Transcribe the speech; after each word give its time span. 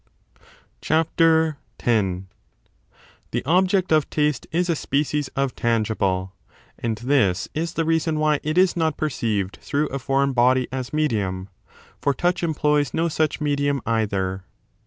The 0.81 1.55
object 3.45 3.91
of 3.91 4.09
taste 4.09 4.47
is 4.51 4.67
a 4.67 4.75
species 4.75 5.27
of 5.35 5.55
tangible. 5.55 6.33
And 6.79 6.95
this 6.97 7.47
is 7.53 7.73
the 7.73 7.83
10 7.83 7.87
reason 7.87 8.19
why 8.19 8.39
it 8.41 8.57
is 8.57 8.75
not 8.75 8.97
perceived 8.97 9.59
through 9.61 9.89
a 9.89 9.99
foreign 9.99 10.33
body 10.33 10.67
as 10.71 10.91
medium: 10.91 11.49
for 12.01 12.15
touch 12.15 12.41
employs 12.41 12.95
no 12.95 13.09
such 13.09 13.39
medium 13.39 13.79
either. 13.85 14.43